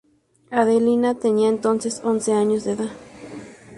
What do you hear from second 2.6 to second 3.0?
de edad.